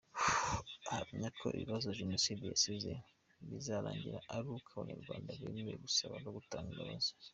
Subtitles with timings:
[0.89, 2.91] Ahamya ko ibibazo Jenoside yasize
[3.49, 7.11] bizarangira ari uko Abanyarwanda bemeye gusaba no gutanga imbabazi.